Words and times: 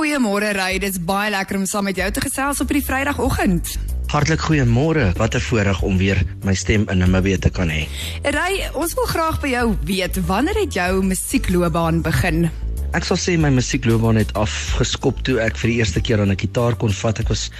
Goeiemôre 0.00 0.54
Ry, 0.56 0.78
dit 0.80 0.94
is 0.94 1.00
baie 1.04 1.28
lekker 1.28 1.58
om 1.58 1.66
saam 1.68 1.84
met 1.84 1.98
jou 2.00 2.06
te 2.08 2.22
gesels 2.24 2.62
op 2.62 2.70
hierdie 2.72 2.86
Vrydagoggend. 2.86 3.74
Hartlik 4.08 4.40
goeiemôre. 4.46 5.10
Wat 5.18 5.34
'n 5.36 5.44
voorreg 5.44 5.82
om 5.82 5.98
weer 6.00 6.22
my 6.42 6.54
stem 6.54 6.88
in 6.88 6.98
Namibië 6.98 7.38
te 7.38 7.50
kan 7.50 7.68
hê. 7.68 7.84
Ry, 8.22 8.70
ons 8.72 8.94
wil 8.94 9.04
graag 9.04 9.40
by 9.40 9.48
jou 9.48 9.76
weet, 9.84 10.16
wanneer 10.26 10.54
het 10.54 10.72
jou 10.72 11.04
musiekloopbaan 11.04 12.00
begin? 12.00 12.50
Ek 12.92 13.04
sal 13.04 13.16
sê 13.16 13.36
my 13.38 13.50
musiekloopbaan 13.50 14.16
het 14.16 14.32
afgeskop 14.32 15.20
toe 15.22 15.38
ek 15.38 15.56
vir 15.56 15.70
die 15.70 15.76
eerste 15.76 16.00
keer 16.00 16.20
aan 16.20 16.32
'n 16.32 16.40
gitaar 16.40 16.76
kon 16.76 16.92
vat. 16.92 17.20
Ek 17.20 17.28
was 17.28 17.50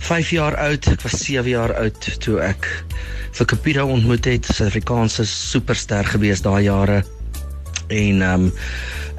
5 0.00 0.30
jaar 0.30 0.56
oud, 0.56 0.86
ek 0.88 1.00
was 1.02 1.24
7 1.24 1.48
jaar 1.48 1.72
oud 1.72 2.20
toe 2.20 2.38
ek 2.40 2.84
vir 3.32 3.46
Capito 3.46 3.86
ontmoet 3.86 4.24
het, 4.24 4.44
'n 4.44 4.52
Suid-Afrikaanse 4.52 5.24
superster 5.24 6.04
gewees 6.04 6.42
daai 6.42 6.64
jare. 6.64 7.04
En 7.88 8.22
ehm 8.22 8.48
um, 8.48 8.52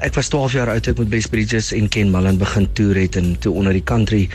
ek 0.00 0.14
was 0.16 0.28
12 0.32 0.52
jaar 0.52 0.70
oud 0.72 0.82
toe 0.82 0.92
ek 0.92 0.98
met 0.98 1.08
Best 1.12 1.30
Bridges 1.30 1.72
en 1.76 1.88
Ken 1.88 2.10
Mullen 2.10 2.38
begin 2.40 2.72
toer 2.72 3.02
het 3.02 3.16
en 3.20 3.34
toe 3.38 3.52
onder 3.52 3.72
die 3.76 3.84
country 3.84 4.28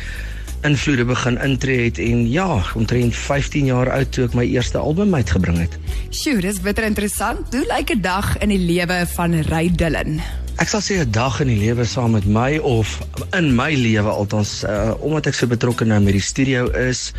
invloede 0.65 1.05
begin 1.05 1.37
intree 1.41 1.86
het 1.86 2.00
en 2.01 2.29
ja, 2.29 2.61
omtrent 2.75 3.15
15 3.15 3.65
jaar 3.69 3.91
oud 3.91 4.11
toe 4.11 4.25
ek 4.25 4.37
my 4.37 4.46
eerste 4.50 4.82
album 4.82 5.13
uitgebring 5.15 5.60
het. 5.61 5.77
Sjoe, 6.10 6.39
dis 6.41 6.61
bitter 6.61 6.87
interessant. 6.87 7.54
Hoe 7.54 7.65
lyk 7.69 7.93
'n 7.93 8.01
dag 8.01 8.37
in 8.41 8.50
die 8.50 8.61
lewe 8.61 9.05
van 9.13 9.41
Ry 9.51 9.69
Dillon? 9.69 10.21
Ek 10.57 10.68
sal 10.68 10.82
sê 10.82 11.02
'n 11.02 11.11
dag 11.11 11.39
in 11.41 11.47
die 11.47 11.60
lewe 11.60 11.86
saam 11.86 12.11
met 12.11 12.25
my 12.25 12.57
of 12.57 13.02
in 13.33 13.55
my 13.55 13.74
lewe 13.74 14.10
althans 14.10 14.63
uh, 14.63 14.93
omdat 14.99 15.27
ek 15.27 15.33
so 15.33 15.47
betrokke 15.47 15.86
nou 15.86 15.99
met 15.99 16.13
die 16.13 16.21
studio 16.21 16.69
is 16.71 17.11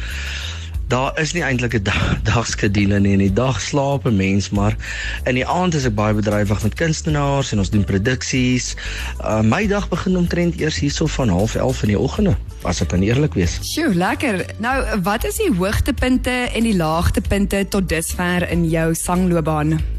daar 0.88 1.20
is 1.20 1.32
nie 1.32 1.42
eintlik 1.42 1.74
'n 1.74 1.82
dag, 1.82 2.18
dagskedule 2.30 2.98
nie. 3.00 3.12
In 3.12 3.24
die 3.24 3.32
dag 3.32 3.60
slaap 3.60 4.06
'n 4.06 4.16
mens, 4.16 4.50
maar 4.50 4.76
in 5.24 5.34
die 5.34 5.46
aand 5.46 5.74
is 5.74 5.84
ek 5.84 5.94
baie 5.94 6.14
bedrywig 6.14 6.62
met 6.62 6.74
kunstenaars 6.74 7.52
en 7.52 7.58
ons 7.58 7.70
doen 7.70 7.84
produksies. 7.84 8.74
Uh, 9.20 9.40
my 9.42 9.66
dag 9.66 9.88
begin 9.88 10.16
omtrent 10.16 10.60
eers 10.60 10.78
hierso 10.78 11.06
van 11.06 11.28
11:30 11.28 11.82
in 11.82 11.88
die 11.88 11.98
oggende, 11.98 12.36
as 12.62 12.80
ek 12.80 12.88
kan 12.88 13.02
eerlik 13.02 13.34
wees. 13.34 13.58
Sjoe, 13.62 13.94
lekker. 13.94 14.46
Nou, 14.58 15.00
wat 15.02 15.24
is 15.24 15.36
die 15.36 15.52
hoogtepunte 15.54 16.30
en 16.30 16.62
die 16.62 16.76
laagtepunte 16.76 17.66
tot 17.68 17.88
dusver 17.88 18.50
in 18.50 18.68
jou 18.68 18.94
sangloopbaan? 18.94 19.95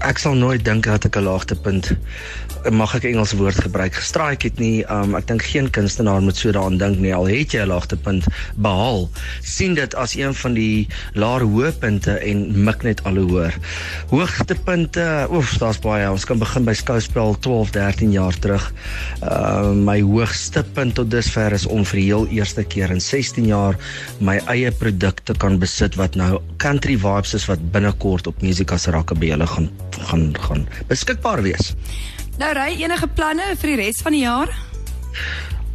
Ek 0.00 0.16
sal 0.16 0.32
nooit 0.32 0.62
dink 0.64 0.86
dat 0.88 1.04
ek 1.04 1.16
'n 1.20 1.28
laagtepunt 1.28 1.92
mag 2.72 2.92
ek 2.96 3.04
Engelse 3.08 3.36
woord 3.36 3.56
gebruik 3.60 3.94
gestraik 3.96 4.42
het 4.44 4.58
nie. 4.60 4.84
Um 4.88 5.14
ek 5.16 5.26
dink 5.28 5.42
geen 5.44 5.68
kunstenaar 5.72 6.20
moet 6.24 6.36
so 6.36 6.52
daaraan 6.52 6.78
dink 6.80 6.98
nie 7.00 7.12
al 7.14 7.28
het 7.28 7.52
jy 7.52 7.60
'n 7.60 7.68
laagtepunt 7.68 8.24
behaal. 8.56 9.08
sien 9.42 9.74
dit 9.74 9.94
as 9.94 10.16
een 10.16 10.34
van 10.34 10.54
die 10.54 10.88
laer 11.12 11.40
hoëpunte 11.40 12.16
en 12.16 12.64
mik 12.64 12.82
net 12.82 13.04
al 13.04 13.16
hoër. 13.16 13.54
Hoogtepunte, 14.08 15.26
oef, 15.30 15.58
daar's 15.58 15.78
baie. 15.78 16.10
Ons 16.10 16.24
kan 16.24 16.38
begin 16.38 16.64
by 16.64 16.72
skouspel 16.72 17.36
12, 17.38 17.70
13 17.70 18.12
jaar 18.12 18.38
terug. 18.38 18.72
Um 19.22 19.84
my 19.84 20.00
hoogste 20.00 20.64
punt 20.72 20.94
tot 20.94 21.10
dusver 21.10 21.52
is 21.52 21.66
om 21.66 21.84
vir 21.84 21.96
die 21.96 22.06
heel 22.06 22.26
eerste 22.28 22.64
keer 22.64 22.90
in 22.90 23.00
16 23.00 23.46
jaar 23.46 23.76
my 24.20 24.40
eie 24.46 24.70
produkte 24.70 25.34
kan 25.36 25.58
besit 25.58 25.94
wat 25.94 26.14
nou 26.14 26.40
country 26.56 26.96
vibes 26.96 27.34
is 27.34 27.46
wat 27.46 27.70
binnekort 27.72 28.26
op 28.26 28.42
Musica 28.42 28.76
se 28.76 28.90
rakke 28.90 29.14
by 29.14 29.30
hulle 29.30 29.46
gaan 29.46 29.70
gaan 29.96 30.34
gaan 30.40 30.68
beskikbaar 30.86 31.42
wees. 31.42 31.74
Nou 32.38 32.52
ry 32.56 32.72
enige 32.80 33.08
planne 33.08 33.54
vir 33.60 33.74
die 33.74 33.80
res 33.84 34.02
van 34.02 34.12
die 34.16 34.24
jaar? 34.24 34.52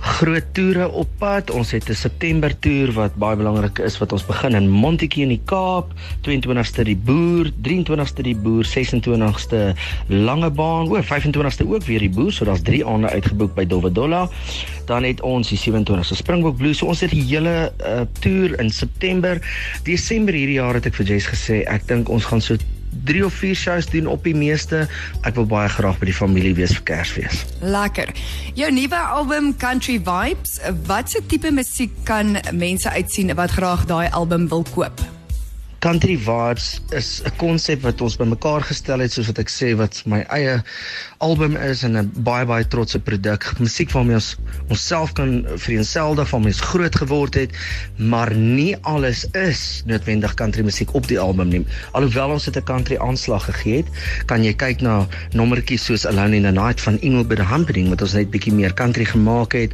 Groot 0.05 0.45
toere 0.53 0.85
op 0.89 1.09
pad. 1.17 1.49
Ons 1.49 1.71
het 1.71 1.89
'n 1.89 1.93
September 1.93 2.53
toer 2.59 2.91
wat 2.93 3.15
baie 3.15 3.35
belangrik 3.35 3.79
is 3.79 3.97
wat 3.97 4.11
ons 4.11 4.25
begin 4.25 4.53
in 4.55 4.69
Montetjie 4.69 5.23
in 5.23 5.29
die 5.29 5.41
Kaap, 5.45 5.93
22ste 6.21 6.83
die 6.83 6.95
Boer, 6.95 7.49
23ste 7.61 8.21
die 8.21 8.35
Boer, 8.35 8.65
26ste 8.65 9.73
Langebaan, 10.07 10.87
o, 10.87 11.01
25ste 11.01 11.65
ook 11.67 11.83
weer 11.83 11.99
die 11.99 12.09
Boer, 12.09 12.31
so 12.31 12.45
daar's 12.45 12.61
3 12.61 12.85
aande 12.85 13.09
uitgeboek 13.09 13.55
by 13.55 13.65
Dovadola. 13.65 14.29
Dan 14.85 15.03
het 15.03 15.21
ons 15.21 15.49
die 15.49 15.57
27ste 15.57 16.15
Springbok 16.15 16.57
Blues. 16.57 16.77
So 16.77 16.85
ons 16.85 17.01
het 17.01 17.11
die 17.11 17.25
hele 17.25 17.73
uh, 17.85 18.01
toer 18.19 18.59
in 18.59 18.69
September. 18.69 19.41
Desember 19.83 20.33
hierdie 20.33 20.61
jaar 20.61 20.73
het 20.73 20.85
ek 20.85 20.93
vir 20.93 21.05
Jess 21.05 21.27
gesê, 21.27 21.63
ek 21.65 21.87
dink 21.87 22.09
ons 22.09 22.25
gaan 22.25 22.41
so 22.41 22.55
3 23.03 23.25
of 23.25 23.33
4 23.33 23.55
shows 23.55 23.89
doen 23.89 24.07
op 24.07 24.23
die 24.23 24.35
meeste. 24.35 24.87
Ek 25.21 25.35
wil 25.35 25.47
baie 25.49 25.69
graag 25.69 25.99
by 25.99 26.09
die 26.09 26.15
familie 26.15 26.55
wees 26.57 26.75
vir 26.77 26.85
Kersfees. 26.91 27.43
Lekker. 27.61 28.13
Jou 28.55 28.71
nuwe 28.71 29.01
album 29.19 29.51
Country 29.57 29.99
Vibes, 30.03 30.59
watse 30.87 31.21
tipe 31.27 31.51
musiek 31.51 31.91
kan 32.03 32.37
mense 32.51 32.89
uitsien 32.89 33.35
wat 33.35 33.51
graag 33.51 33.85
daai 33.89 34.07
album 34.09 34.47
wil 34.47 34.65
koop? 34.73 35.14
Country 35.85 36.17
Vibes 36.17 36.81
is 36.89 37.21
'n 37.21 37.35
konsep 37.37 37.83
wat 37.85 38.01
ons 38.01 38.15
bymekaar 38.17 38.63
gestel 38.65 39.03
het 39.05 39.11
soos 39.13 39.27
wat 39.29 39.37
ek 39.43 39.51
sê 39.53 39.67
wat 39.77 40.01
my 40.09 40.23
eie 40.33 40.55
album 41.21 41.53
is 41.61 41.83
en 41.85 41.93
'n 41.97 42.09
baie 42.25 42.45
baie 42.45 42.65
trotse 42.67 42.99
produk. 42.99 43.45
Musiek 43.59 43.91
waarmee 43.91 44.17
ons 44.17 44.35
onsself 44.67 45.13
kan 45.13 45.45
vereenseldig, 45.45 46.29
waarmee 46.29 46.53
ons 46.53 46.61
groot 46.61 46.95
geword 46.95 47.33
het, 47.35 47.51
maar 47.97 48.33
nie 48.33 48.73
alles 48.81 49.27
is 49.31 49.83
noodwendig 49.85 50.33
country 50.33 50.63
musiek 50.63 50.93
op 50.93 51.07
die 51.07 51.19
album 51.19 51.47
nie. 51.53 51.65
Alhoewel 51.91 52.29
ons 52.29 52.49
dit 52.49 52.57
'n 52.57 52.63
country 52.63 52.97
aanslag 52.97 53.45
gegee 53.45 53.77
het, 53.77 53.89
kan 54.25 54.43
jy 54.43 54.53
kyk 54.53 54.81
na 54.81 55.07
nommertjies 55.33 55.85
soos 55.85 56.05
Alone 56.05 56.35
in 56.35 56.43
the 56.43 56.51
Night 56.51 56.81
van 56.81 56.99
Engelbert 56.99 57.45
Humperdinck 57.45 57.89
wat 57.89 58.01
ons 58.01 58.13
net 58.13 58.31
bietjie 58.31 58.53
meer 58.53 58.73
country 58.73 59.05
gemaak 59.05 59.53
het. 59.53 59.73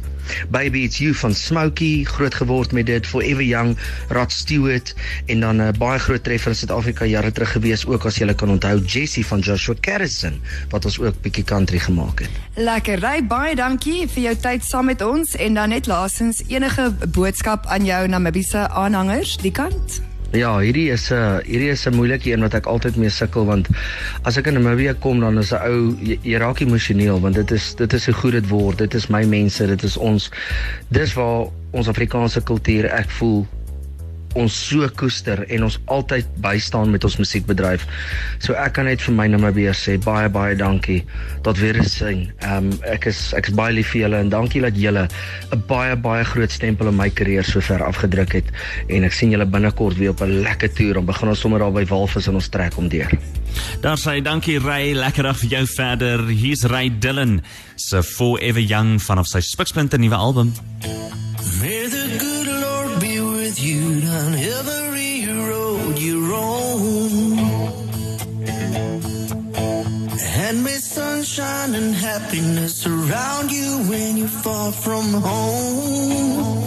Baby 0.50 0.84
It's 0.84 0.98
You 0.98 1.14
van 1.14 1.34
Smokey, 1.34 2.04
groot 2.04 2.34
geword 2.34 2.72
met 2.72 2.86
dit 2.86 3.06
Forever 3.06 3.42
Young, 3.42 3.78
Rod 4.08 4.32
Stewart 4.32 4.94
en 5.26 5.40
dan 5.40 5.56
'n 5.56 5.60
uh, 5.60 5.72
baie 5.78 6.01
groot 6.02 6.22
treffer 6.26 6.52
in 6.52 6.58
Suid-Afrika 6.58 7.06
jare 7.08 7.32
terug 7.32 7.54
gewees 7.56 7.86
ook 7.86 8.06
as 8.08 8.18
jy 8.20 8.34
kan 8.34 8.50
onthou 8.50 8.76
Jessie 8.80 9.24
van 9.26 9.40
Joshua 9.40 9.74
Carrison 9.80 10.38
wat 10.70 10.84
ons 10.88 10.98
ook 11.00 11.20
bietjie 11.22 11.44
country 11.44 11.78
gemaak 11.78 12.24
het. 12.24 12.40
Lekker. 12.56 13.00
Ry 13.02 13.22
baie 13.26 13.56
dankie 13.58 14.06
vir 14.10 14.22
jou 14.28 14.36
tyd 14.46 14.64
saam 14.66 14.90
met 14.90 15.02
ons 15.02 15.36
en 15.36 15.58
dan 15.58 15.74
net 15.74 15.86
laasens 15.90 16.42
enige 16.48 16.90
boodskap 17.14 17.66
aan 17.66 17.86
jou 17.86 18.06
Namibiese 18.08 18.68
aanhangers 18.68 19.38
die 19.42 19.54
kant. 19.54 20.02
Ja, 20.32 20.54
hierdie 20.64 20.88
is 20.88 21.10
'n 21.10 21.14
uh, 21.14 21.38
hierdie 21.44 21.68
is 21.68 21.86
'n 21.86 21.94
moeilike 21.94 22.32
een 22.32 22.40
wat 22.40 22.54
ek 22.54 22.66
altyd 22.66 22.96
mee 22.96 23.10
sukkel 23.10 23.44
want 23.44 23.68
as 24.24 24.36
ek 24.36 24.46
in 24.46 24.54
Namibië 24.54 24.94
kom 24.98 25.20
dan 25.20 25.38
is 25.38 25.52
'n 25.52 25.60
ou 25.60 25.96
jy, 26.00 26.18
jy 26.22 26.38
raak 26.38 26.60
emosioneel 26.60 27.20
want 27.20 27.34
dit 27.34 27.50
is 27.50 27.74
dit 27.74 27.92
is 27.92 28.06
hoe 28.06 28.14
goed 28.14 28.32
dit 28.32 28.48
word. 28.48 28.78
Dit 28.78 28.94
is 28.94 29.08
my 29.08 29.24
mense, 29.24 29.66
dit 29.66 29.82
is 29.82 29.96
ons. 29.96 30.30
Dis 30.88 31.12
waar 31.14 31.46
ons 31.70 31.88
Afrikaanse 31.88 32.40
kultuur 32.40 32.88
ek 32.88 33.10
voel 33.10 33.46
ons 34.38 34.52
so 34.68 34.88
koester 34.96 35.44
en 35.48 35.66
ons 35.68 35.78
altyd 35.92 36.28
bystaan 36.44 36.90
met 36.90 37.04
ons 37.04 37.16
musiekbedryf. 37.20 37.86
So 38.42 38.56
ek 38.58 38.76
kan 38.78 38.88
net 38.90 39.02
vir 39.04 39.16
my 39.16 39.28
Namibië 39.32 39.74
sê 39.76 39.98
baie 40.02 40.28
baie 40.32 40.56
dankie 40.58 41.02
tot 41.46 41.58
weer 41.58 41.82
sien. 41.84 42.28
Ehm 42.40 42.70
um, 42.70 42.72
ek 42.88 43.06
is 43.10 43.32
ek 43.38 43.50
is 43.50 43.56
baie 43.58 43.74
lief 43.76 43.92
vir 43.92 44.04
julle 44.06 44.22
en 44.24 44.32
dankie 44.32 44.62
dat 44.64 44.76
julle 44.78 45.08
'n 45.52 45.62
baie 45.68 45.96
baie 45.96 46.24
groot 46.24 46.50
stempel 46.50 46.88
in 46.88 46.96
my 46.96 47.10
karier 47.10 47.44
sover 47.44 47.82
afgedruk 47.84 48.32
het 48.32 48.48
en 48.88 49.04
ek 49.04 49.12
sien 49.12 49.30
julle 49.30 49.46
binnekort 49.46 49.98
weer 49.98 50.10
op 50.10 50.22
'n 50.22 50.42
lekker 50.42 50.72
toer. 50.72 50.98
Ons 50.98 51.06
begin 51.06 51.28
ons 51.28 51.40
sommer 51.40 51.58
daar 51.58 51.72
by 51.72 51.84
Walvis 51.84 52.28
en 52.28 52.34
ons 52.34 52.48
trek 52.48 52.76
om 52.76 52.88
deur. 52.88 53.10
Daar 53.80 53.98
sê 53.98 54.22
dankie 54.22 54.58
Ray, 54.58 54.94
lekker 54.94 55.26
af 55.26 55.38
vir 55.38 55.48
jou 55.48 55.66
verder. 55.66 56.26
Hier's 56.28 56.64
Ray 56.64 56.90
Dillon 56.98 57.42
se 57.76 58.02
Forever 58.02 58.62
Young 58.62 59.02
van 59.02 59.18
of 59.18 59.26
sy 59.26 59.40
Spikspunt 59.40 59.96
nuwe 59.98 60.16
album. 60.16 60.52
May 61.60 61.88
the 61.88 62.18
good 62.18 62.31
happiness 72.12 72.74
surround 72.74 73.50
you 73.50 73.70
when 73.88 74.18
you're 74.18 74.36
far 74.44 74.70
from 74.70 75.06
home. 75.14 76.62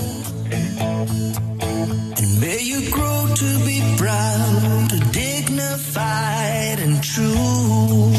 And 2.20 2.30
may 2.42 2.62
you 2.72 2.90
grow 2.90 3.20
to 3.44 3.50
be 3.70 3.78
proud, 4.02 4.90
dignified 5.12 6.80
and 6.86 6.96
true. 7.04 8.14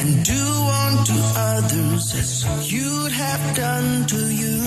And 0.00 0.10
do 0.32 0.44
unto 0.84 1.18
others 1.54 2.04
as 2.22 2.72
you'd 2.72 3.12
have 3.12 3.56
done 3.56 4.06
to 4.06 4.20
you. 4.40 4.61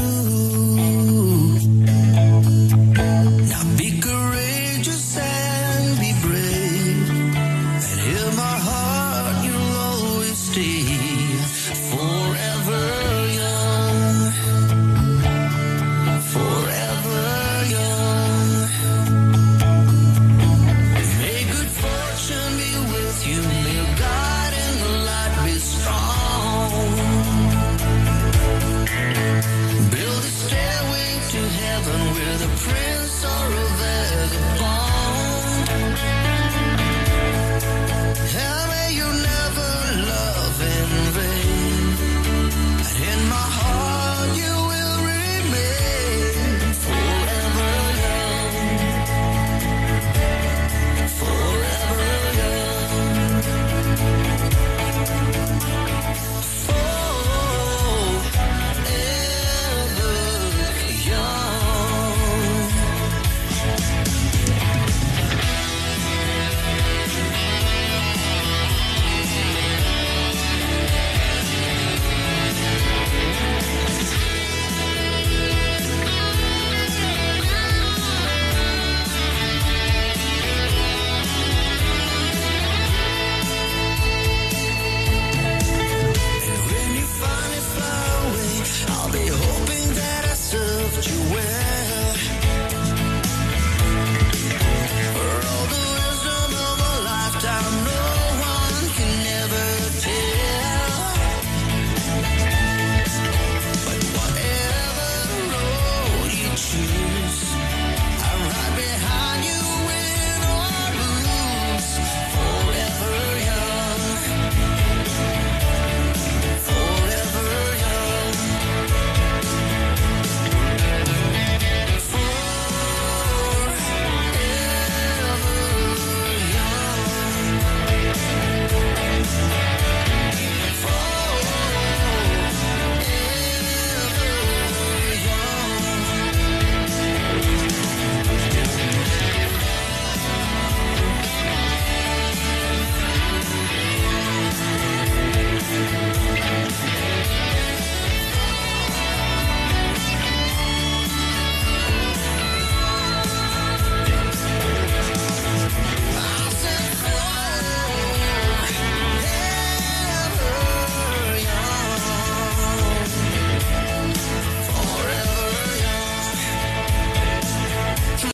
you 23.27 23.42
may 23.42 23.80
the 24.83 24.92
light 25.07 25.33
be 25.45 25.56
strong. 25.57 26.72
Build 29.94 30.24
a 30.24 30.33
stairway 30.42 31.10
to 31.33 31.42
heaven 31.62 32.01
with 32.13 32.42
a 32.44 32.69
prayer. 32.69 32.94